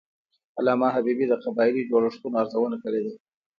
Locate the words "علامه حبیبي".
0.59-1.25